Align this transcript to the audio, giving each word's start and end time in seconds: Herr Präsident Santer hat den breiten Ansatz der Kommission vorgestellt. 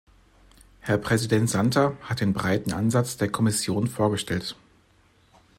Herr 0.79 0.97
Präsident 0.97 1.47
Santer 1.47 1.95
hat 2.01 2.21
den 2.21 2.33
breiten 2.33 2.73
Ansatz 2.73 3.17
der 3.17 3.29
Kommission 3.31 3.85
vorgestellt. 3.85 4.55